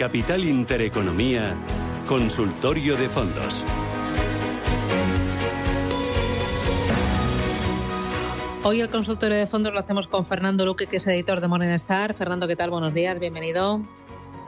Capital 0.00 0.44
Intereconomía, 0.44 1.54
Consultorio 2.08 2.96
de 2.96 3.06
Fondos. 3.10 3.66
Hoy 8.62 8.80
el 8.80 8.88
consultorio 8.88 9.36
de 9.36 9.46
fondos 9.46 9.74
lo 9.74 9.78
hacemos 9.78 10.06
con 10.06 10.24
Fernando 10.24 10.64
Luque, 10.64 10.86
que 10.86 10.96
es 10.96 11.06
editor 11.06 11.42
de 11.42 11.48
Morningstar. 11.48 12.14
Fernando, 12.14 12.48
¿qué 12.48 12.56
tal? 12.56 12.70
Buenos 12.70 12.94
días, 12.94 13.18
bienvenido. 13.18 13.82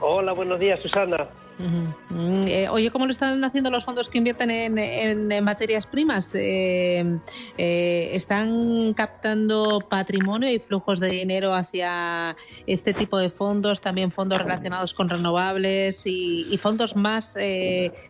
Hola, 0.01 0.31
buenos 0.31 0.59
días, 0.59 0.79
Susana. 0.81 1.29
Mm, 1.59 2.41
eh, 2.47 2.69
oye, 2.69 2.91
¿cómo 2.91 3.05
lo 3.05 3.11
están 3.11 3.43
haciendo 3.43 3.69
los 3.69 3.85
fondos 3.85 4.09
que 4.09 4.17
invierten 4.17 4.49
en, 4.49 5.43
materias 5.43 5.87
primas? 5.87 6.33
Eh, 6.35 7.19
eh, 7.57 8.09
¿Están 8.13 8.93
captando 8.93 9.81
patrimonio 9.87 10.51
y 10.51 10.59
flujos 10.59 10.99
de 10.99 11.09
dinero 11.09 11.53
hacia 11.53 12.35
este 12.65 12.93
tipo 12.93 13.17
de 13.17 13.29
fondos? 13.29 13.81
También 13.81 14.11
fondos 14.11 14.39
relacionados 14.39 14.93
con 14.93 15.09
renovables 15.09 16.03
y, 16.05 16.57
fondos 16.57 16.95
más 16.95 17.35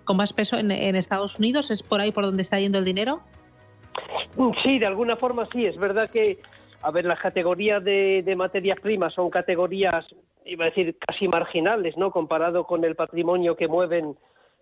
con 0.04 0.18
más 0.18 0.34
peso 0.34 0.58
en, 0.58 0.72
en 0.72 0.96
Estados 0.96 1.40
Unidos. 1.40 1.72
¿Es 1.72 1.84
por 1.84 2.00
ahí 2.02 2.12
por 2.12 2.24
donde 2.26 2.42
está 2.42 2.60
yendo 2.60 2.80
el 2.80 2.86
dinero? 2.86 3.22
Sí, 4.64 4.80
de 4.80 4.86
alguna 4.86 5.16
forma 5.16 5.48
sí. 5.52 5.66
Es 5.66 5.78
verdad 5.78 6.10
que, 6.10 6.40
a 6.82 6.92
ver, 6.92 7.06
las 7.06 7.20
categorías 7.20 7.84
de, 7.84 8.34
materias 8.36 8.80
primas 8.82 9.14
son 9.14 9.30
categorías, 9.30 10.06
iba 10.46 10.66
a 10.66 10.70
decir, 10.70 10.98
casi 11.00 11.28
marginales, 11.28 11.98
¿no? 11.98 12.12
Comparado 12.12 12.66
con 12.66 12.84
el 12.84 12.96
patrimonio 12.96 13.56
que 13.56 13.68
mueven 13.68 14.16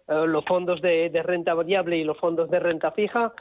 eh, 0.08 0.26
los 0.28 0.46
fondos 0.46 0.82
de, 0.82 1.10
renta 1.24 1.54
variable 1.54 1.98
y 1.98 2.04
los 2.04 2.18
fondos 2.18 2.50
de 2.50 2.60
renta 2.60 2.92
fija. 2.92 3.34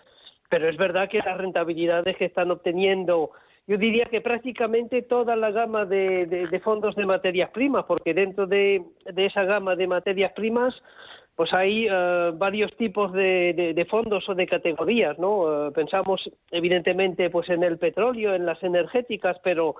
Pero 0.48 0.68
es 0.68 0.76
verdad 0.76 1.08
que 1.08 1.18
las 1.18 1.38
rentabilidades 1.38 2.16
que 2.16 2.24
están 2.24 2.50
obteniendo, 2.50 3.30
yo 3.66 3.78
diría 3.78 4.06
que 4.06 4.20
prácticamente 4.20 5.02
toda 5.02 5.36
la 5.36 5.50
gama 5.52 5.84
de, 5.84 6.60
fondos 6.64 6.96
de 6.96 7.06
materias 7.06 7.50
primas, 7.50 7.84
porque 7.84 8.14
dentro 8.14 8.46
de 8.46 8.82
esa 9.16 9.44
gama 9.44 9.76
de 9.76 9.86
materias 9.86 10.32
primas 10.32 10.74
pues 11.40 11.54
hay 11.54 11.86
eh, 11.90 12.32
varios 12.34 12.70
tipos 12.76 13.14
de, 13.14 13.86
fondos 13.88 14.28
o 14.28 14.34
de 14.34 14.46
categorías, 14.46 15.18
¿no? 15.18 15.68
Eh, 15.68 15.70
pensamos 15.72 16.20
evidentemente 16.50 17.30
pues 17.30 17.48
en 17.48 17.62
el 17.62 17.78
petróleo, 17.78 18.34
en 18.34 18.44
las 18.44 18.62
energéticas, 18.62 19.38
pero 19.42 19.76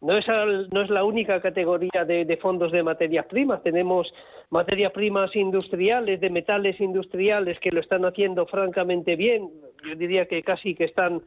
no 0.00 0.18
es, 0.18 0.26
no 0.72 0.82
es 0.82 0.90
la 0.90 1.04
única 1.04 1.40
categoría 1.40 2.04
de, 2.04 2.38
fondos 2.40 2.72
de 2.72 2.82
materias 2.82 3.26
primas. 3.26 3.62
Tenemos 3.62 4.12
materias 4.50 4.92
primas 4.92 5.34
industriales, 5.34 6.20
de 6.20 6.30
metales 6.30 6.80
industriales 6.80 7.58
que 7.60 7.70
lo 7.70 7.80
están 7.80 8.04
haciendo 8.04 8.46
francamente 8.46 9.16
bien. 9.16 9.50
Yo 9.86 9.94
diría 9.96 10.26
que 10.26 10.42
casi 10.42 10.74
que 10.74 10.84
están 10.84 11.22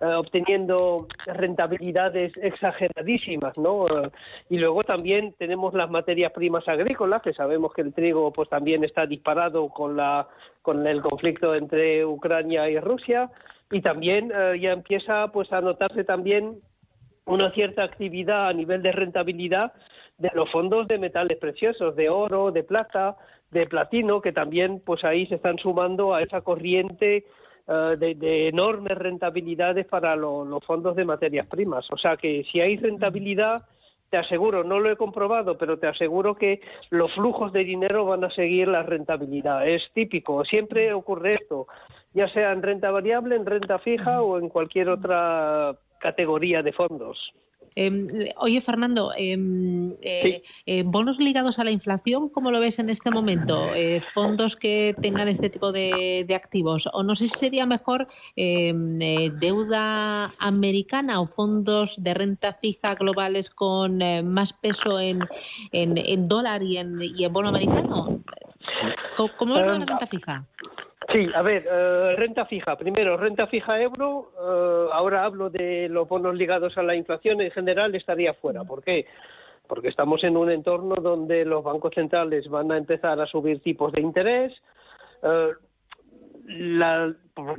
eh, 0.00 0.06
obteniendo 0.06 1.06
rentabilidades 1.26 2.32
exageradísimas, 2.36 3.58
¿no? 3.58 3.84
Eh, 3.84 4.10
y 4.50 4.58
luego 4.58 4.82
también 4.82 5.34
tenemos 5.38 5.74
las 5.74 5.90
materias 5.90 6.32
primas 6.32 6.66
agrícolas, 6.68 7.22
que 7.22 7.32
sabemos 7.32 7.72
que 7.72 7.82
el 7.82 7.94
trigo 7.94 8.32
pues 8.32 8.48
también 8.48 8.84
está 8.84 9.06
disparado 9.06 9.68
con 9.68 9.96
la 9.96 10.28
con 10.62 10.86
el 10.86 11.00
conflicto 11.02 11.54
entre 11.54 12.04
Ucrania 12.04 12.68
y 12.68 12.74
Rusia 12.74 13.30
y 13.70 13.80
también 13.82 14.32
eh, 14.34 14.58
ya 14.60 14.72
empieza 14.72 15.28
pues 15.28 15.52
a 15.52 15.60
notarse 15.60 16.04
también 16.04 16.58
una 17.26 17.50
cierta 17.52 17.84
actividad 17.84 18.48
a 18.48 18.52
nivel 18.52 18.82
de 18.82 18.92
rentabilidad 18.92 19.72
de 20.18 20.30
los 20.34 20.50
fondos 20.50 20.86
de 20.86 20.98
metales 20.98 21.38
preciosos, 21.38 21.96
de 21.96 22.08
oro, 22.08 22.50
de 22.50 22.62
plata, 22.62 23.16
de 23.50 23.66
platino, 23.66 24.20
que 24.20 24.32
también 24.32 24.80
pues 24.84 25.04
ahí 25.04 25.26
se 25.26 25.36
están 25.36 25.58
sumando 25.58 26.14
a 26.14 26.22
esa 26.22 26.42
corriente 26.42 27.24
eh, 27.66 27.96
de, 27.96 28.48
enormes 28.48 28.98
rentabilidades 28.98 29.86
para 29.86 30.14
los 30.16 30.64
fondos 30.64 30.96
de 30.96 31.04
materias 31.04 31.46
primas. 31.46 31.86
O 31.90 31.96
sea 31.96 32.16
que 32.16 32.44
si 32.52 32.60
hay 32.60 32.76
rentabilidad, 32.76 33.64
te 34.10 34.18
aseguro, 34.18 34.62
no 34.62 34.78
lo 34.78 34.90
he 34.90 34.96
comprobado, 34.96 35.56
pero 35.56 35.78
te 35.78 35.86
aseguro 35.86 36.36
que 36.36 36.60
los 36.90 37.12
flujos 37.14 37.52
de 37.52 37.64
dinero 37.64 38.04
van 38.04 38.22
a 38.24 38.30
seguir 38.30 38.68
la 38.68 38.82
rentabilidad. 38.82 39.66
Es 39.66 39.82
típico, 39.92 40.44
siempre 40.44 40.92
ocurre 40.92 41.34
esto, 41.34 41.66
ya 42.12 42.28
sea 42.28 42.52
en 42.52 42.62
renta 42.62 42.90
variable, 42.90 43.34
en 43.34 43.46
renta 43.46 43.78
fija 43.78 44.22
o 44.22 44.38
en 44.38 44.50
cualquier 44.50 44.90
otra 44.90 45.76
categoría 46.04 46.62
de 46.62 46.72
fondos. 46.72 47.18
Em, 47.76 48.06
oye, 48.36 48.60
Fernando, 48.60 49.10
em, 49.16 49.96
eh, 50.02 50.42
eh, 50.66 50.82
bonos 50.84 51.18
ligados 51.18 51.58
a 51.58 51.64
la 51.64 51.72
inflación, 51.72 52.28
¿cómo 52.28 52.52
lo 52.52 52.60
ves 52.60 52.78
en 52.78 52.88
este 52.88 53.10
momento? 53.10 53.56
Eh, 53.74 54.00
fondos 54.12 54.54
que 54.54 54.94
tengan 55.00 55.28
este 55.28 55.48
tipo 55.50 55.72
de, 55.72 56.26
activos. 56.34 56.88
O 56.92 57.02
no 57.02 57.14
sé 57.14 57.24
si 57.28 57.38
sería 57.38 57.66
mejor 57.66 58.06
em, 58.36 58.98
deuda 59.40 60.34
americana 60.38 61.20
o 61.20 61.26
fondos 61.26 62.02
de 62.02 62.12
renta 62.14 62.52
fija 62.52 62.94
globales 62.94 63.50
con 63.50 63.98
más 64.24 64.52
peso 64.52 65.00
en, 65.00 65.18
dólar 66.28 66.62
y 66.62 66.76
en, 66.76 67.00
y 67.00 67.24
en 67.24 67.32
bono 67.32 67.48
americano. 67.48 68.22
¿Cómo, 69.38 69.54
lo 69.54 69.62
ves 69.62 69.78
la 69.78 69.86
renta 69.86 70.06
fija? 70.06 70.44
Sí, 71.14 71.28
a 71.32 71.42
ver, 71.42 71.62
eh, 71.70 72.16
renta 72.16 72.44
fija. 72.44 72.74
Primero, 72.74 73.16
renta 73.16 73.46
fija 73.46 73.80
euro. 73.80 74.32
Eh, 74.36 74.88
ahora 74.92 75.24
hablo 75.24 75.48
de 75.48 75.88
los 75.88 76.08
bonos 76.08 76.34
ligados 76.34 76.76
a 76.76 76.82
la 76.82 76.96
inflación. 76.96 77.40
En 77.40 77.52
general 77.52 77.94
estaría 77.94 78.34
fuera. 78.34 78.64
¿Por 78.64 78.82
qué? 78.82 79.06
Porque 79.68 79.90
estamos 79.90 80.24
en 80.24 80.36
un 80.36 80.50
entorno 80.50 80.96
donde 80.96 81.44
los 81.44 81.62
bancos 81.62 81.94
centrales 81.94 82.48
van 82.48 82.72
a 82.72 82.78
empezar 82.78 83.20
a 83.20 83.26
subir 83.26 83.60
tipos 83.60 83.92
de 83.92 84.00
interés. 84.00 84.52
Eh, 85.22 85.50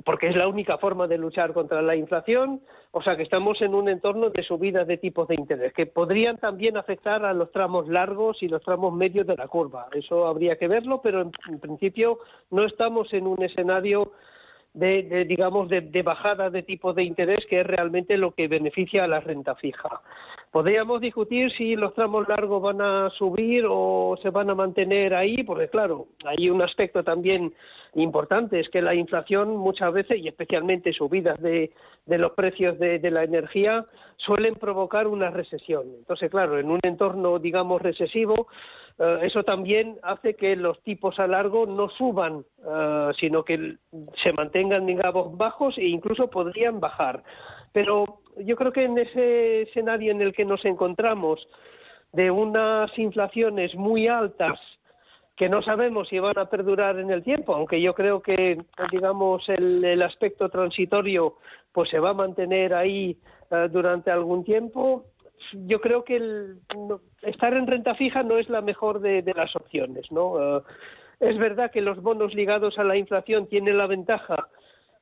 porque 0.03 0.27
es 0.27 0.35
la 0.35 0.47
única 0.47 0.77
forma 0.77 1.07
de 1.07 1.17
luchar 1.17 1.53
contra 1.53 1.81
la 1.81 1.95
inflación. 1.95 2.61
O 2.91 3.01
sea 3.01 3.17
que 3.17 3.23
estamos 3.23 3.61
en 3.61 3.73
un 3.73 3.89
entorno 3.89 4.29
de 4.29 4.43
subidas 4.43 4.87
de 4.87 4.97
tipos 4.97 5.27
de 5.27 5.35
interés 5.35 5.73
que 5.73 5.85
podrían 5.85 6.37
también 6.37 6.77
afectar 6.77 7.25
a 7.25 7.33
los 7.33 7.51
tramos 7.51 7.87
largos 7.87 8.41
y 8.41 8.47
los 8.47 8.63
tramos 8.63 8.93
medios 8.93 9.27
de 9.27 9.35
la 9.35 9.47
curva. 9.47 9.87
Eso 9.93 10.27
habría 10.27 10.57
que 10.57 10.67
verlo, 10.67 11.01
pero 11.01 11.21
en, 11.21 11.59
principio 11.59 12.19
no 12.51 12.65
estamos 12.65 13.11
en 13.13 13.27
un 13.27 13.43
escenario 13.43 14.13
de, 14.73 15.25
digamos 15.27 15.69
de, 15.69 16.01
bajada 16.03 16.49
de 16.49 16.63
tipos 16.63 16.95
de 16.95 17.03
interés 17.03 17.45
que 17.49 17.61
es 17.61 17.67
realmente 17.67 18.17
lo 18.17 18.31
que 18.31 18.47
beneficia 18.47 19.03
a 19.03 19.07
la 19.07 19.19
renta 19.19 19.55
fija. 19.55 20.01
Podríamos 20.51 21.01
discutir 21.01 21.51
si 21.51 21.75
los 21.75 21.93
tramos 21.95 22.29
largos 22.29 22.61
van 22.61 22.81
a 22.81 23.09
subir 23.09 23.65
o 23.67 24.17
se 24.21 24.29
van 24.29 24.49
a 24.49 24.55
mantener 24.55 25.13
ahí, 25.13 25.43
porque 25.43 25.67
claro, 25.67 26.07
hay 26.25 26.49
un 26.49 26.61
aspecto 26.61 27.03
también 27.03 27.53
importante, 27.95 28.59
es 28.59 28.69
que 28.69 28.81
la 28.81 28.93
inflación 28.93 29.55
muchas 29.55 29.91
veces, 29.93 30.19
y 30.19 30.27
especialmente 30.27 30.93
subidas 30.93 31.41
de, 31.41 31.71
los 32.05 32.31
precios 32.33 32.77
de, 32.77 32.99
la 33.11 33.23
energía, 33.23 33.85
suelen 34.17 34.55
provocar 34.55 35.07
una 35.07 35.29
recesión. 35.29 35.83
Entonces, 35.97 36.29
claro, 36.29 36.59
en 36.59 36.69
un 36.69 36.79
entorno, 36.83 37.39
digamos, 37.39 37.81
recesivo, 37.81 38.47
eh, 38.99 39.19
eso 39.23 39.43
también 39.43 39.97
hace 40.03 40.35
que 40.35 40.55
los 40.55 40.81
tipos 40.83 41.19
a 41.19 41.27
largo 41.27 41.65
no 41.65 41.89
suban, 41.89 42.45
eh, 42.65 43.09
sino 43.19 43.43
que 43.43 43.77
se 44.23 44.33
mantengan, 44.33 44.85
digamos, 44.85 45.37
bajos 45.37 45.77
e 45.77 45.85
incluso 45.85 46.29
podrían 46.29 46.79
bajar. 46.79 47.23
Pero 47.71 48.19
yo 48.37 48.55
creo 48.55 48.71
que 48.71 48.83
en 48.83 48.97
ese 48.97 49.63
escenario 49.63 50.11
en 50.11 50.21
el 50.21 50.33
que 50.33 50.45
nos 50.45 50.63
encontramos, 50.65 51.45
de 52.15 52.31
unas 52.31 52.97
inflaciones 52.97 53.75
muy 53.75 54.07
altas 54.07 54.57
que 55.35 55.49
no 55.49 55.61
sabemos 55.61 56.07
si 56.07 56.19
van 56.19 56.37
a 56.37 56.49
perdurar 56.49 56.97
en 56.99 57.11
el 57.11 57.23
tiempo, 57.23 57.53
aunque 57.53 57.81
yo 57.81 57.93
creo 57.93 58.21
que, 58.21 58.57
digamos, 58.91 59.47
el, 59.49 60.01
aspecto 60.01 60.49
transitorio 60.49 61.35
pues 61.71 61.89
se 61.89 61.99
va 61.99 62.11
a 62.11 62.13
mantener 62.13 62.73
ahí 62.73 63.17
eh, 63.51 63.67
durante 63.69 64.11
algún 64.11 64.45
tiempo. 64.45 65.05
Yo 65.51 65.81
creo 65.81 66.05
que 66.05 66.15
el, 66.15 66.59
estar 67.21 67.53
en 67.53 67.67
renta 67.67 67.95
fija 67.95 68.23
no 68.23 68.37
es 68.37 68.49
la 68.49 68.61
mejor 68.61 69.01
de, 69.01 69.23
las 69.35 69.55
opciones, 69.55 70.09
¿no? 70.09 70.57
Eh, 70.57 70.61
es 71.19 71.37
verdad 71.37 71.71
que 71.71 71.81
los 71.81 72.01
bonos 72.01 72.33
ligados 72.33 72.77
a 72.79 72.83
la 72.83 72.95
inflación 72.95 73.47
tienen 73.47 73.77
la 73.77 73.87
ventaja 73.87 74.47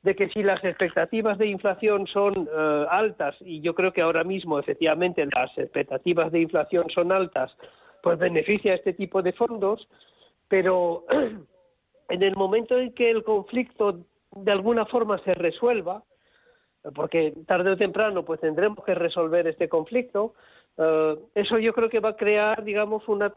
de 0.01 0.15
que 0.15 0.29
si 0.29 0.43
las 0.43 0.63
expectativas 0.63 1.37
de 1.37 1.47
inflación 1.47 2.07
son 2.07 2.49
eh, 2.51 2.85
altas, 2.89 3.35
y 3.39 3.61
yo 3.61 3.73
creo 3.73 3.93
que 3.93 4.01
ahora 4.01 4.23
mismo 4.23 4.59
efectivamente 4.59 5.25
las 5.25 5.55
expectativas 5.57 6.31
de 6.31 6.41
inflación 6.41 6.89
son 6.89 7.11
altas, 7.11 7.55
pues 8.01 8.19
beneficia 8.19 8.73
a 8.73 8.75
este 8.75 8.93
tipo 8.93 9.21
de 9.21 9.31
fondos, 9.31 9.87
pero 10.47 11.05
en 12.09 12.23
el 12.23 12.35
momento 12.35 12.77
en 12.77 12.93
que 12.93 13.09
el 13.09 13.23
conflicto 13.23 13.99
de 14.35 14.51
alguna 14.51 14.85
forma 14.85 15.19
se 15.19 15.33
resuelva, 15.33 16.03
porque 16.95 17.33
tarde 17.47 17.71
o 17.71 17.77
temprano 17.77 18.25
pues 18.25 18.39
tendremos 18.39 18.83
que 18.83 18.93
resolver 18.93 19.47
este 19.47 19.69
conflicto. 19.69 20.33
Eh, 20.77 21.15
eso 21.35 21.57
yo 21.59 21.73
creo 21.73 21.89
que 21.89 21.99
va 21.99 22.09
a 22.09 22.17
crear, 22.17 22.63
digamos, 22.63 23.07
una 23.07 23.33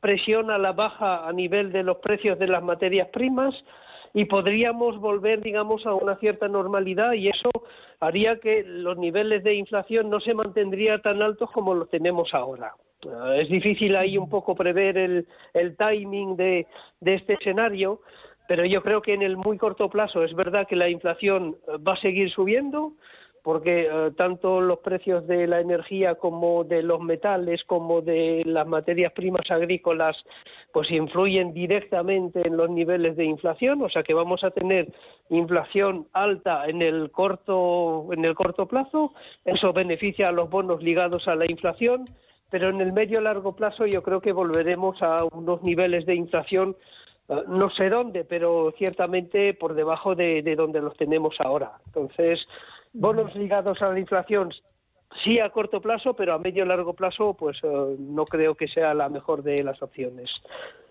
presión 0.00 0.50
a 0.50 0.58
la 0.58 0.72
baja 0.72 1.26
a 1.26 1.32
nivel 1.32 1.72
de 1.72 1.84
los 1.84 1.98
precios 1.98 2.38
de 2.38 2.48
las 2.48 2.62
materias 2.62 3.08
primas 3.08 3.54
y 4.14 4.26
podríamos 4.26 4.98
volver, 4.98 5.40
digamos, 5.40 5.86
a 5.86 5.94
una 5.94 6.16
cierta 6.16 6.48
normalidad 6.48 7.12
y 7.12 7.28
eso 7.28 7.50
haría 8.00 8.38
que 8.40 8.62
los 8.64 8.98
niveles 8.98 9.42
de 9.42 9.54
inflación 9.54 10.10
no 10.10 10.20
se 10.20 10.34
mantendrían 10.34 11.00
tan 11.00 11.22
altos 11.22 11.50
como 11.52 11.74
los 11.74 11.88
tenemos 11.88 12.34
ahora. 12.34 12.74
Eh, 13.06 13.42
es 13.42 13.48
difícil 13.48 13.96
ahí 13.96 14.18
un 14.18 14.28
poco 14.28 14.54
prever 14.54 14.96
el, 14.98 15.26
el 15.54 15.76
timing 15.76 16.36
de, 16.36 16.66
este 17.04 17.34
escenario, 17.34 18.00
pero 18.48 18.64
yo 18.64 18.82
creo 18.82 19.02
que 19.02 19.14
en 19.14 19.22
el 19.22 19.36
muy 19.36 19.58
corto 19.58 19.88
plazo 19.88 20.24
es 20.24 20.34
verdad 20.34 20.66
que 20.66 20.76
la 20.76 20.88
inflación 20.88 21.56
va 21.86 21.94
a 21.94 22.00
seguir 22.00 22.30
subiendo, 22.30 22.94
porque 23.42 23.88
eh, 23.90 24.10
tanto 24.16 24.60
los 24.60 24.78
precios 24.78 25.26
de 25.26 25.46
la 25.46 25.60
energía 25.60 26.14
como 26.14 26.64
de 26.64 26.82
los 26.82 27.00
metales 27.00 27.62
como 27.64 28.00
de 28.00 28.42
las 28.46 28.66
materias 28.66 29.12
primas 29.12 29.50
agrícolas 29.50 30.16
pues 30.72 30.90
influyen 30.90 31.52
directamente 31.52 32.46
en 32.46 32.56
los 32.56 32.70
niveles 32.70 33.16
de 33.16 33.24
inflación, 33.24 33.82
o 33.82 33.88
sea 33.88 34.02
que 34.02 34.14
vamos 34.14 34.44
a 34.44 34.50
tener 34.50 34.88
inflación 35.28 36.06
alta 36.12 36.66
en 36.66 36.82
el 36.82 37.10
corto 37.10 38.08
en 38.12 38.24
el 38.24 38.34
corto 38.34 38.66
plazo, 38.66 39.12
eso 39.44 39.72
beneficia 39.72 40.28
a 40.28 40.32
los 40.32 40.48
bonos 40.48 40.82
ligados 40.82 41.26
a 41.28 41.34
la 41.34 41.50
inflación, 41.50 42.06
pero 42.52 42.68
en 42.68 42.80
el 42.80 42.92
medio 42.92 43.20
largo 43.20 43.56
plazo 43.56 43.86
yo 43.86 44.02
creo 44.02 44.20
que 44.20 44.32
volveremos 44.32 45.02
a 45.02 45.24
unos 45.24 45.62
niveles 45.62 46.06
de 46.06 46.14
inflación 46.14 46.76
eh, 47.28 47.42
no 47.48 47.70
sé 47.70 47.88
dónde, 47.88 48.24
pero 48.24 48.72
ciertamente 48.78 49.54
por 49.54 49.74
debajo 49.74 50.14
de, 50.14 50.42
de 50.42 50.54
donde 50.54 50.80
los 50.80 50.96
tenemos 50.96 51.34
ahora. 51.40 51.72
Entonces, 51.86 52.38
bonos 52.92 53.34
ligados 53.34 53.80
a 53.82 53.88
la 53.88 53.98
inflación 53.98 54.52
sí 55.24 55.38
a 55.38 55.50
corto 55.50 55.80
plazo, 55.80 56.14
pero 56.14 56.34
a 56.34 56.38
medio 56.38 56.64
y 56.64 56.68
largo 56.68 56.94
plazo 56.94 57.34
pues 57.34 57.58
eh, 57.62 57.96
no 57.98 58.24
creo 58.24 58.54
que 58.54 58.68
sea 58.68 58.94
la 58.94 59.08
mejor 59.08 59.42
de 59.42 59.62
las 59.62 59.82
opciones. 59.82 60.30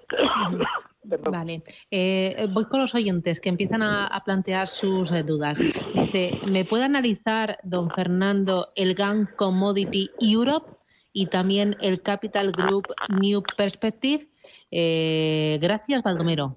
Vale, 1.03 1.63
eh, 1.89 2.47
voy 2.51 2.65
con 2.65 2.81
los 2.81 2.93
oyentes 2.93 3.39
que 3.39 3.49
empiezan 3.49 3.81
a, 3.81 4.21
plantear 4.23 4.67
sus 4.67 5.11
eh, 5.11 5.23
dudas. 5.23 5.57
Dice, 5.95 6.39
¿me 6.47 6.63
puede 6.63 6.83
analizar, 6.83 7.57
don 7.63 7.89
Fernando, 7.89 8.71
el 8.75 8.93
GAN 8.93 9.29
Commodity 9.35 10.11
Europe 10.19 10.69
y 11.13 11.27
también 11.27 11.75
el 11.81 12.01
Capital 12.01 12.51
Group 12.51 12.87
New 13.09 13.43
Perspective? 13.57 14.27
gracias, 14.71 16.03
Baldomero. 16.03 16.55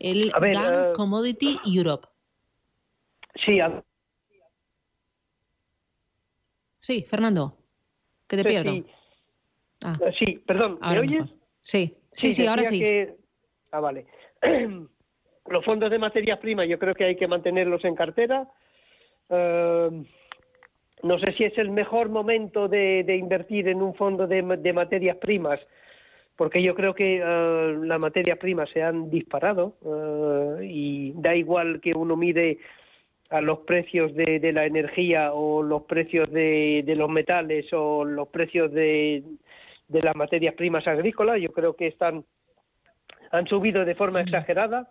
El 0.00 0.30
GAN 0.30 0.92
Commodity 0.94 1.58
Europe. 1.64 2.08
Sí, 3.44 3.60
a 3.60 3.82
Sí, 6.84 7.02
Fernando, 7.08 7.56
que 8.28 8.36
te 8.36 8.44
pierdo. 8.44 8.84
Ah. 9.82 9.98
Eh, 10.02 10.12
sí. 10.18 10.38
perdón, 10.46 10.78
¿me 10.82 10.98
oyes? 10.98 11.24
Sí, 11.62 11.96
sí, 12.12 12.34
sí, 12.34 12.46
ahora 12.46 12.66
sí. 12.66 12.84
Ah, 13.72 13.80
vale. 13.80 14.06
Los 15.46 15.64
fondos 15.64 15.90
de 15.90 15.98
materias 15.98 16.38
primas 16.40 16.68
yo 16.68 16.78
creo 16.78 16.94
que 16.94 17.04
hay 17.04 17.16
que 17.16 17.26
mantenerlos 17.26 17.82
en 17.86 17.94
cartera. 17.94 18.46
Eh, 19.30 20.04
no 21.02 21.18
sé 21.18 21.32
si 21.32 21.44
es 21.44 21.56
el 21.58 21.70
mejor 21.70 22.08
momento 22.08 22.68
de, 22.68 23.04
invertir 23.18 23.68
en 23.68 23.82
un 23.82 23.94
fondo 23.94 24.26
de, 24.26 24.42
materias 24.42 25.16
primas, 25.18 25.60
porque 26.36 26.62
yo 26.62 26.74
creo 26.74 26.94
que 26.94 27.20
eh, 27.22 27.76
las 27.82 28.00
materias 28.00 28.38
primas 28.38 28.68
se 28.70 28.82
han 28.82 29.10
disparado 29.10 29.76
y 30.62 31.12
da 31.16 31.34
igual 31.34 31.80
que 31.80 31.92
uno 31.92 32.16
mide 32.16 32.58
a 33.30 33.40
los 33.40 33.60
precios 33.60 34.14
de, 34.14 34.52
la 34.52 34.66
energía 34.66 35.32
o 35.32 35.62
los 35.62 35.82
precios 35.82 36.30
de, 36.30 36.84
los 36.96 37.10
metales 37.10 37.66
o 37.72 38.04
los 38.04 38.28
precios 38.28 38.72
de, 38.72 39.22
las 39.88 40.16
materias 40.16 40.54
primas 40.54 40.86
agrícolas, 40.86 41.40
yo 41.40 41.52
creo 41.52 41.74
que 41.74 41.88
están 41.88 42.24
han 43.30 43.46
subido 43.48 43.84
de 43.84 43.96
forma 43.96 44.20
exagerada. 44.20 44.90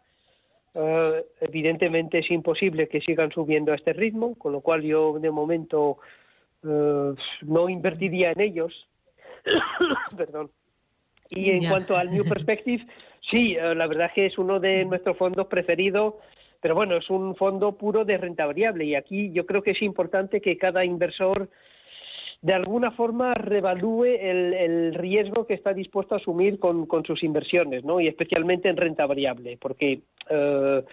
Eh, 0.76 1.26
evidentemente 1.42 2.20
es 2.20 2.32
imposible 2.32 2.88
que 2.88 3.02
sigan 3.02 3.32
subiendo 3.32 3.72
a 3.72 3.76
este 3.76 3.94
ritmo, 3.94 4.36
con 4.36 4.54
lo 4.54 4.62
cual 4.62 4.82
yo 4.82 5.20
de 5.20 5.32
momento 5.32 5.98
eh, 6.64 7.14
no 7.42 7.70
invertiría 7.70 8.32
en 8.32 8.42
ellos. 8.42 8.88
Perdón. 10.18 10.50
Y 11.30 11.50
en 11.52 11.68
cuanto 11.68 11.98
al 11.98 12.12
New 12.12 12.26
Perspective, 12.28 12.86
sí, 13.30 13.56
eh, 13.56 13.76
la 13.76 13.88
verdad 13.88 14.08
es 14.08 14.14
que 14.14 14.26
es 14.28 14.38
uno 14.38 14.60
de 14.60 14.86
nuestros 14.86 15.18
fondos 15.18 15.48
preferidos 15.48 16.16
pero 16.64 16.76
bueno, 16.76 16.96
es 16.96 17.10
un 17.10 17.36
fondo 17.36 17.74
puro 17.74 18.06
de 18.06 18.18
renta 18.18 18.46
variable 18.46 18.86
y 18.86 18.96
aquí 18.96 19.34
yo 19.34 19.46
creo 19.46 19.62
que 19.62 19.72
es 19.72 19.82
importante 19.82 20.40
que 20.40 20.58
cada 20.58 20.86
inversor 20.86 21.50
de 22.44 22.54
alguna 22.54 22.92
forma 22.92 23.34
revalúe 23.34 24.04
el, 24.04 24.94
riesgo 24.96 25.48
que 25.48 25.54
está 25.54 25.74
dispuesto 25.74 26.14
a 26.14 26.18
asumir 26.18 26.60
con, 26.60 26.88
sus 27.06 27.24
inversiones, 27.24 27.86
¿no? 27.86 28.02
Y 28.02 28.10
especialmente 28.10 28.68
en 28.68 28.76
renta 28.76 29.06
variable, 29.06 29.58
porque, 29.62 30.02
eh, 30.30 30.84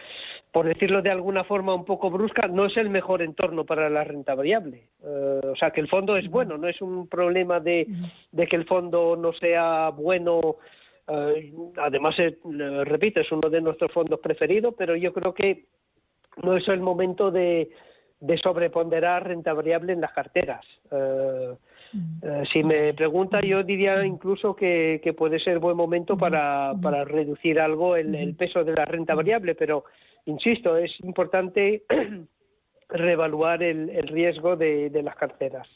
por 0.52 0.67
decirlo 0.67 1.02
de 1.02 1.11
alguna 1.11 1.43
forma 1.43 1.75
un 1.75 1.85
poco 1.85 2.08
brusca, 2.08 2.47
no 2.47 2.67
es 2.67 2.76
el 2.76 2.88
mejor 2.88 3.20
entorno 3.20 3.64
para 3.64 3.91
la 3.91 4.05
renta 4.05 4.37
variable. 4.37 4.85
Eh, 5.02 5.41
o 5.43 5.56
sea, 5.56 5.73
que 5.73 5.81
el 5.81 5.88
fondo 5.88 6.17
es 6.17 6.31
bueno, 6.31 6.56
no 6.56 6.69
es 6.69 6.81
un 6.81 7.08
problema 7.08 7.58
de, 7.58 7.85
de 8.31 8.47
que 8.47 8.55
el 8.55 8.64
fondo 8.64 9.17
no 9.17 9.32
sea 9.32 9.91
bueno 9.91 10.56
eh, 11.08 11.52
además, 11.79 12.14
repito, 12.85 13.19
es 13.19 13.32
uno 13.32 13.50
de 13.50 13.61
nuestros 13.61 13.91
fondos 13.91 14.20
preferidos, 14.20 14.73
pero 14.79 14.94
yo 14.94 15.12
creo 15.12 15.35
que 15.35 15.64
no 16.44 16.56
es 16.56 16.69
el 16.69 16.79
momento 16.79 17.32
de, 17.32 17.70
sobreponderar 18.43 19.26
renta 19.26 19.52
variable 19.52 19.93
en 19.93 20.00
las 20.00 20.12
carteras. 20.12 20.64
Eh, 20.90 21.55
eh, 22.22 22.43
si 22.52 22.62
me 22.62 22.94
pregunta, 22.94 23.40
yo 23.40 23.62
diría 23.62 24.05
incluso 24.05 24.55
que, 24.55 25.00
puede 25.17 25.40
ser 25.40 25.58
buen 25.58 25.76
momento 25.76 26.17
para, 26.17 26.75
reducir 27.05 27.58
algo 27.58 27.96
el, 27.96 28.34
peso 28.34 28.64
de 28.64 28.75
la 28.75 28.84
renta 28.84 29.14
variable, 29.14 29.55
pero 29.55 29.84
insisto, 30.26 30.76
es 30.76 30.93
importante 31.00 31.84
reevaluar 32.88 33.62
el, 33.62 34.08
riesgo 34.08 34.56
de 34.56 35.02
las 35.02 35.16
carteras. 35.16 35.66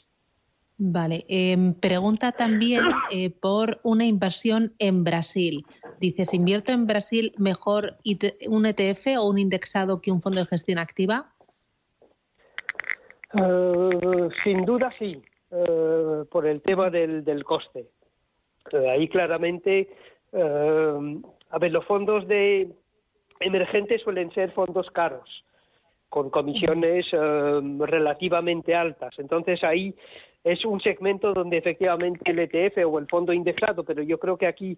Vale, 0.77 1.25
em, 1.29 1.73
pregunta 1.73 2.33
también 2.33 2.83
eh, 3.09 3.29
por 3.29 3.79
una 3.83 4.05
inversión 4.05 4.73
en 4.77 5.05
Brasil. 5.05 5.65
Dice, 6.01 6.25
¿se 6.25 6.35
invierte 6.35 6.73
en 6.73 6.85
Brasil 6.85 7.33
mejor 7.37 7.97
un 8.49 8.65
ETF 8.65 9.17
o 9.19 9.29
un 9.29 9.37
indexado 9.37 10.01
que 10.01 10.11
un 10.11 10.21
fondo 10.21 10.41
de 10.41 10.47
gestión 10.47 10.77
activa? 10.77 11.33
Eh, 13.35 14.29
sin 14.43 14.65
duda 14.65 14.93
sí, 14.97 15.21
eh, 15.51 16.23
por 16.31 16.45
el 16.45 16.61
tema 16.61 16.89
del, 16.89 17.23
del 17.23 17.43
coste. 17.43 17.87
ahí 18.89 19.07
claramente, 19.07 19.89
a 20.33 21.59
ver, 21.59 21.71
los 21.71 21.85
fondos 21.85 22.27
de 22.27 22.69
emergentes 23.39 24.01
suelen 24.01 24.31
ser 24.31 24.51
fondos 24.51 24.89
caros, 24.91 25.45
con 26.09 26.29
comisiones 26.29 27.11
relativamente 27.11 28.75
altas. 28.75 29.17
Entonces 29.17 29.63
ahí 29.63 29.93
es 30.43 30.65
un 30.65 30.81
segmento 30.81 31.33
donde 31.33 31.57
efectivamente 31.57 32.29
el 32.29 32.39
ETF 32.39 32.85
o 32.85 32.99
el 32.99 33.07
fondo 33.07 33.31
indexado, 33.33 33.83
pero 33.83 34.03
yo 34.03 34.19
creo 34.19 34.37
que 34.37 34.47
aquí 34.47 34.77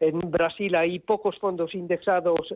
en 0.00 0.18
Brasil 0.30 0.74
hay 0.74 0.98
pocos 0.98 1.38
fondos 1.38 1.74
indexados 1.74 2.52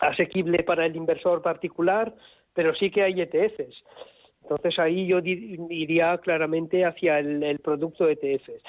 asequibles 0.00 0.64
para 0.64 0.86
el 0.86 0.96
inversor 0.96 1.42
particular, 1.42 2.14
pero 2.54 2.74
sí 2.74 2.90
que 2.90 3.02
hay 3.02 3.20
ETFs. 3.20 3.82
Entonces 4.48 4.78
ahí 4.78 5.08
yo 5.08 5.18
iría 5.24 6.16
claramente 6.18 6.84
hacia 6.84 7.18
el, 7.18 7.58
producto 7.58 8.08
ETFs. 8.08 8.62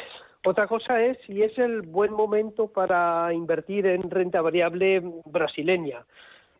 Otra 0.43 0.65
cosa 0.65 1.03
es 1.03 1.19
si 1.27 1.43
es 1.43 1.55
el 1.59 1.83
buen 1.83 2.13
momento 2.13 2.67
para 2.67 3.31
invertir 3.31 3.85
en 3.85 4.09
renta 4.09 4.41
variable 4.41 5.03
brasileña. 5.25 6.03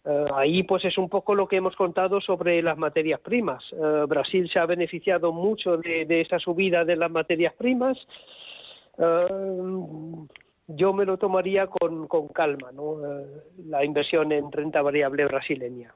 Eh, 0.05 0.25
ahí 0.35 0.61
pues 0.63 0.85
es 0.85 0.99
un 0.99 1.09
poco 1.09 1.33
lo 1.33 1.47
que 1.47 1.55
hemos 1.55 1.75
contado 1.75 2.21
sobre 2.21 2.61
las 2.61 2.77
materias 2.77 3.19
primas. 3.19 3.63
Eh, 3.71 4.05
Brasil 4.07 4.47
se 4.53 4.59
ha 4.59 4.67
beneficiado 4.67 5.33
mucho 5.33 5.77
de, 5.77 6.21
esa 6.21 6.37
subida 6.37 6.85
de 6.85 6.95
las 6.95 7.09
materias 7.09 7.55
primas. 7.55 7.97
Eh, 8.99 9.27
yo 10.67 10.93
me 10.93 11.05
lo 11.05 11.17
tomaría 11.17 11.65
con, 11.65 12.07
calma, 12.27 12.71
¿no? 12.71 12.97
la 13.65 13.83
inversión 13.83 14.31
en 14.31 14.51
renta 14.51 14.83
variable 14.83 15.25
brasileña. 15.25 15.95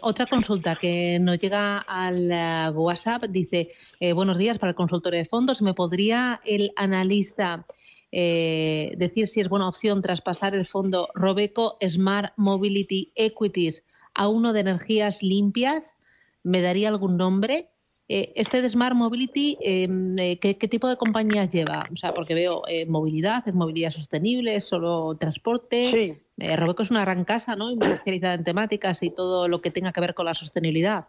Otra 0.00 0.26
consulta 0.26 0.76
que 0.76 1.18
nos 1.20 1.38
llega 1.38 1.78
al 1.78 2.74
WhatsApp 2.74 3.24
dice: 3.24 3.72
Buenos 4.14 4.38
días 4.38 4.58
para 4.58 4.70
el 4.70 4.76
consultorio 4.76 5.18
de 5.18 5.24
fondos. 5.24 5.62
¿Me 5.62 5.74
podría 5.74 6.40
el 6.44 6.72
analista 6.76 7.66
eh, 8.12 8.94
decir 8.96 9.28
si 9.28 9.40
es 9.40 9.48
buena 9.48 9.68
opción 9.68 10.00
traspasar 10.00 10.54
el 10.54 10.64
fondo 10.64 11.08
Robeco 11.14 11.76
Smart 11.86 12.32
Mobility 12.36 13.12
Equities 13.14 13.84
a 14.14 14.28
uno 14.28 14.52
de 14.52 14.60
energías 14.60 15.22
limpias. 15.22 15.96
¿Me 16.42 16.62
daría 16.62 16.88
algún 16.88 17.16
nombre? 17.16 17.70
Eh, 18.08 18.32
este 18.36 18.62
de 18.62 18.70
Smart 18.70 18.94
Mobility, 18.94 19.58
em, 19.60 20.16
eh, 20.18 20.38
¿qué, 20.38 20.54
tipo 20.54 20.88
de 20.88 20.96
compañías 20.96 21.50
lleva? 21.50 21.88
O 21.92 21.96
sea, 21.96 22.14
porque 22.14 22.34
veo 22.34 22.62
eh, 22.68 22.86
movilidad, 22.86 23.42
es 23.46 23.54
movilidad 23.54 23.90
sostenible, 23.90 24.56
es 24.56 24.64
solo 24.64 25.16
transporte. 25.16 25.90
Sí. 26.38 26.46
Robeco 26.56 26.82
es 26.82 26.90
una 26.90 27.00
gran 27.00 27.24
casa, 27.24 27.56
¿no? 27.56 27.70
especializada 27.70 28.34
en 28.34 28.44
temáticas 28.44 29.02
y 29.02 29.10
todo 29.10 29.48
lo 29.48 29.62
que 29.62 29.70
tenga 29.70 29.92
que 29.92 30.02
ver 30.02 30.14
con 30.14 30.26
la 30.26 30.34
sostenibilidad. 30.34 31.06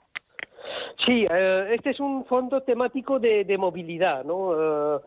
Sí, 1.05 1.25
este 1.69 1.91
es 1.91 1.99
un 1.99 2.25
fondo 2.25 2.61
temático 2.61 3.19
de, 3.19 3.57
movilidad, 3.57 4.23
¿no? 4.25 5.01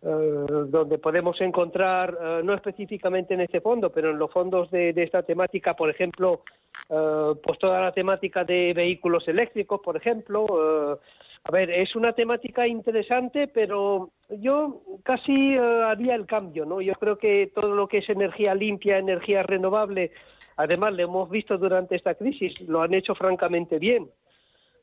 donde 0.00 0.98
podemos 0.98 1.40
encontrar, 1.40 2.44
no 2.44 2.54
específicamente 2.54 3.34
en 3.34 3.40
este 3.40 3.60
fondo, 3.60 3.90
pero 3.90 4.10
en 4.10 4.18
los 4.18 4.30
fondos 4.30 4.70
de, 4.70 4.92
de 4.92 5.02
esta 5.02 5.22
temática, 5.22 5.74
por 5.74 5.90
ejemplo, 5.90 6.42
eh, 6.88 7.32
pues 7.42 7.58
toda 7.58 7.80
la 7.80 7.92
temática 7.92 8.44
de 8.44 8.72
vehículos 8.74 9.26
eléctricos, 9.26 9.80
por 9.80 9.96
ejemplo. 9.96 10.46
Eh, 10.94 10.96
a 11.44 11.50
ver, 11.52 11.70
es 11.70 11.94
una 11.94 12.12
temática 12.12 12.66
interesante, 12.66 13.48
pero 13.48 14.10
yo 14.30 14.82
casi 15.04 15.54
eh, 15.54 15.82
haría 15.84 16.14
el 16.14 16.26
cambio, 16.26 16.64
¿no? 16.64 16.80
Yo 16.80 16.94
creo 16.94 17.18
que 17.18 17.52
todo 17.54 17.74
lo 17.74 17.86
que 17.86 17.98
es 17.98 18.08
energía 18.08 18.54
limpia, 18.54 18.98
energía 18.98 19.42
renovable, 19.42 20.12
además 20.56 20.94
lo 20.94 21.02
hemos 21.04 21.30
visto 21.30 21.56
durante 21.56 21.94
esta 21.96 22.14
crisis, 22.14 22.60
lo 22.62 22.82
han 22.82 22.94
hecho 22.94 23.14
francamente 23.14 23.78
bien. 23.78 24.08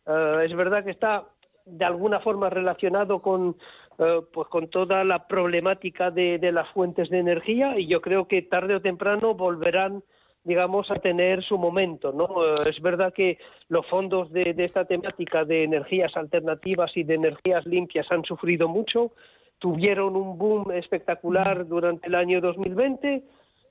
Es 0.06 0.56
verdad 0.56 0.84
que 0.84 0.92
está 0.92 1.24
de 1.66 1.86
alguna 1.86 2.20
forma 2.20 2.50
relacionado 2.50 3.22
con 3.22 3.56
pues 3.96 4.48
con 4.50 4.70
toda 4.70 5.04
la 5.04 5.28
problemática 5.28 6.10
de, 6.10 6.40
de, 6.40 6.52
las 6.52 6.68
fuentes 6.70 7.10
de 7.10 7.20
energía 7.20 7.78
y 7.78 7.86
yo 7.86 8.02
creo 8.02 8.28
que 8.28 8.42
tarde 8.42 8.76
o 8.76 8.82
temprano 8.82 9.36
volverán 9.36 10.04
digamos, 10.44 10.92
a 10.92 10.96
tener 10.96 11.44
su 11.44 11.58
momento, 11.58 12.12
¿no? 12.12 12.28
Eh, 12.46 12.70
es 12.70 12.82
verdad 12.82 13.14
que 13.14 13.38
los 13.70 13.86
fondos 13.88 14.32
de, 14.32 14.54
esta 14.58 14.86
temática 14.86 15.46
de 15.46 15.64
energías 15.64 16.16
alternativas 16.18 16.96
y 16.96 17.04
de 17.04 17.16
energías 17.16 17.66
limpias 17.66 18.08
han 18.12 18.24
sufrido 18.24 18.68
mucho, 18.68 19.12
tuvieron 19.60 20.16
un 20.16 20.38
boom 20.38 20.72
espectacular 20.72 21.66
durante 21.68 22.08
el 22.08 22.16
año 22.16 22.42
2020, 22.42 23.24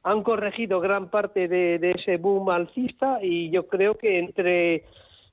han 0.04 0.22
corregido 0.22 0.80
gran 0.80 1.10
parte 1.10 1.46
de, 1.46 1.90
ese 1.96 2.16
boom 2.16 2.48
alcista 2.48 3.18
y 3.22 3.50
yo 3.50 3.66
creo 3.68 3.96
que 3.96 4.18
entre, 4.18 4.84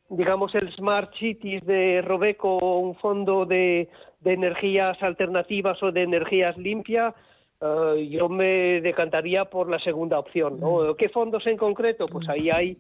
digamos, 0.10 0.54
el 0.56 0.72
Smart 0.74 1.14
Cities 1.16 1.66
de 1.66 2.02
Robeco 2.02 2.58
o 2.58 2.80
un 2.80 2.96
fondo 2.96 3.46
de, 3.46 3.90
de 4.22 4.34
energías 4.34 5.02
alternativas 5.02 5.82
o 5.84 5.92
de 5.92 6.04
energías 6.04 6.58
limpias, 6.58 7.14
eh, 7.62 8.08
yo 8.10 8.30
me 8.30 8.82
decantaría 8.82 9.46
por 9.46 9.70
la 9.70 9.80
segunda 9.80 10.20
opción. 10.20 10.60
¿no? 10.60 10.96
¿Qué 10.96 11.10
fondos 11.10 11.46
en 11.48 11.58
concreto? 11.58 12.08
Pues 12.08 12.28
ahí 12.30 12.50
hay 12.50 12.78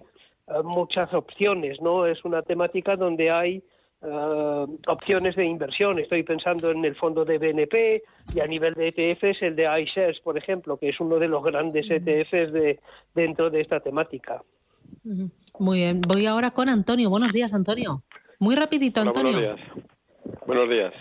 eh, 0.47 0.53
muchas 0.63 1.13
opciones, 1.13 1.81
¿no? 1.81 2.05
Es 2.05 2.23
una 2.25 2.41
temática 2.41 2.95
donde 2.95 3.29
hay 3.29 3.63
eh, 4.01 4.65
opciones 4.87 5.35
de 5.35 5.45
inversión. 5.45 5.99
Estoy 5.99 6.23
pensando 6.23 6.71
en 6.71 6.83
el 6.85 6.95
fondo 6.95 7.25
de 7.25 7.37
BNP 7.37 8.03
y 8.33 8.39
a 8.39 8.47
nivel 8.47 8.73
de 8.73 8.87
ETFs 8.89 9.41
el 9.41 9.55
de 9.55 9.81
iShares, 9.81 10.19
por 10.21 10.37
ejemplo, 10.37 10.77
que 10.77 10.89
es 10.89 10.99
uno 10.99 11.19
de 11.19 11.27
los 11.27 11.43
grandes 11.43 11.85
ETFs 11.89 12.53
de, 12.53 12.79
dentro 13.13 13.49
de 13.49 13.61
esta 13.61 13.81
temática. 13.81 14.41
Muy 15.59 15.79
bien. 15.79 16.01
Voy 16.01 16.25
ahora 16.25 16.51
con 16.51 16.69
Antonio. 16.69 17.09
Buenos 17.09 17.31
días, 17.31 17.53
Antonio. 17.53 18.03
Muy 18.39 18.55
rapidito, 18.55 19.01
Antonio. 19.01 19.33
buenos 19.33 19.57
días. 19.57 19.69
Buenos 20.45 20.69
días. 20.69 20.93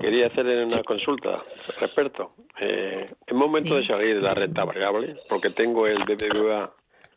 Quería 0.00 0.26
hacer 0.26 0.46
una 0.64 0.82
consulta 0.82 1.42
respecto. 1.80 2.32
Eh, 2.60 3.10
es 3.26 3.34
momento 3.34 3.76
de 3.76 3.86
salir 3.86 4.16
de 4.16 4.22
la 4.22 4.34
renta 4.34 4.64
variable, 4.64 5.16
porque 5.28 5.50
tengo 5.50 5.86
el 5.86 5.98
BBVA 6.04 6.72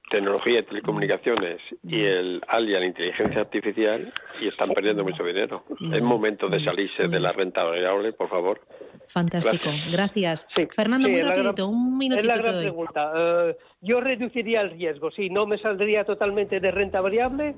Tecnología 0.09 0.59
y 0.59 0.63
Telecomunicaciones 0.63 1.59
y 1.83 2.01
el 2.01 2.41
ALIA 2.47 2.85
Inteligencia 2.85 3.41
Artificial 3.41 4.13
y 4.41 4.47
están 4.47 4.71
perdiendo 4.71 5.03
mucho 5.03 5.23
dinero. 5.23 5.63
Es 5.91 6.01
momento 6.01 6.49
de 6.49 6.63
salirse 6.63 7.07
de 7.07 7.19
la 7.19 7.31
renta 7.31 7.63
variable, 7.63 8.13
por 8.13 8.29
favor. 8.29 8.61
Fantástico, 9.07 9.69
gracias. 9.91 10.47
Fernando, 10.75 11.09
muy 11.09 11.21
rapidito, 11.21 11.67
un 11.67 11.97
minutito. 11.97 12.31
Es 12.31 12.37
la 12.37 12.43
gran 12.43 12.59
pregunta. 12.61 13.11
Eh, 13.15 13.57
yo 13.81 14.01
reduciría 14.01 14.61
el 14.61 14.71
riesgo, 14.71 15.11
sí, 15.11 15.29
no 15.29 15.45
me 15.45 15.57
saldría 15.57 16.03
totalmente 16.03 16.59
de 16.59 16.71
renta 16.71 17.01
variable, 17.01 17.55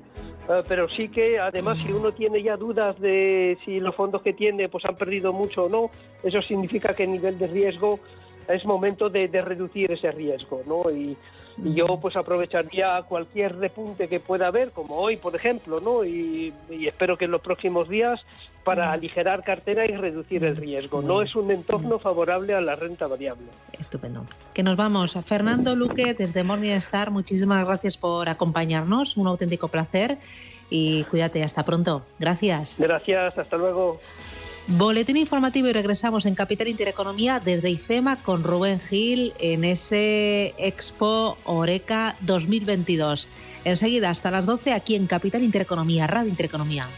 eh, 0.48 0.62
pero 0.68 0.88
sí 0.88 1.08
que 1.08 1.38
además 1.38 1.78
si 1.78 1.92
uno 1.92 2.12
tiene 2.12 2.42
ya 2.42 2.56
dudas 2.56 2.98
de 3.00 3.58
si 3.64 3.80
los 3.80 3.94
fondos 3.94 4.22
que 4.22 4.32
tiene 4.32 4.68
pues 4.68 4.84
han 4.84 4.96
perdido 4.96 5.32
mucho 5.32 5.64
o 5.64 5.68
no, 5.68 5.90
eso 6.22 6.42
significa 6.42 6.94
que 6.94 7.04
el 7.04 7.12
nivel 7.12 7.38
de 7.38 7.46
riesgo 7.46 8.00
es 8.48 8.64
momento 8.64 9.08
de, 9.08 9.26
reducir 9.28 9.92
ese 9.92 10.10
riesgo, 10.12 10.62
¿no? 10.66 10.90
Y, 10.90 11.16
yo 11.58 11.98
pues 11.98 12.14
aprovecharía 12.16 13.02
cualquier 13.08 13.56
repunte 13.56 14.08
que 14.08 14.20
pueda 14.20 14.48
haber, 14.48 14.72
como 14.72 14.96
hoy, 14.96 15.16
por 15.16 15.34
ejemplo, 15.34 15.80
¿no? 15.80 16.04
Y, 16.04 16.52
espero 16.86 17.16
que 17.16 17.24
en 17.24 17.30
los 17.30 17.40
próximos 17.40 17.88
días 17.88 18.20
para 18.66 18.90
aligerar 18.90 19.44
cartera 19.44 19.86
y 19.86 19.96
reducir 19.96 20.42
el 20.42 20.56
riesgo. 20.56 21.00
No 21.00 21.22
es 21.22 21.36
un 21.36 21.52
entorno 21.52 22.00
favorable 22.00 22.52
a 22.52 22.60
la 22.60 22.74
renta 22.74 23.06
variable. 23.06 23.46
Estupendo. 23.78 24.26
Que 24.52 24.64
nos 24.64 24.76
vamos. 24.76 25.16
Fernando 25.24 25.76
Luque, 25.76 26.14
desde 26.14 26.42
Morningstar, 26.42 27.12
muchísimas 27.12 27.64
gracias 27.64 27.96
por 27.96 28.28
acompañarnos. 28.28 29.16
Un 29.16 29.28
auténtico 29.28 29.68
placer 29.68 30.18
y 30.68 31.04
cuídate. 31.04 31.44
Hasta 31.44 31.62
pronto. 31.62 32.02
Gracias. 32.18 32.74
Gracias. 32.76 33.38
Hasta 33.38 33.56
luego. 33.56 34.00
Boletín 34.66 35.16
informativo 35.16 35.68
y 35.68 35.72
regresamos 35.72 36.26
en 36.26 36.34
Capital 36.34 36.66
Intereconomía 36.66 37.38
desde 37.38 37.70
IFEMA 37.70 38.16
con 38.16 38.42
Rubén 38.42 38.80
Gil 38.80 39.32
en 39.38 39.62
ese 39.62 40.56
Expo 40.58 41.36
Oreca 41.44 42.16
2022. 42.22 43.28
Enseguida 43.62 44.10
hasta 44.10 44.32
las 44.32 44.44
12 44.44 44.72
aquí 44.72 44.96
en 44.96 45.06
Capital 45.06 45.44
Intereconomía, 45.44 46.08
Radio 46.08 46.30
Intereconomía. 46.30 46.88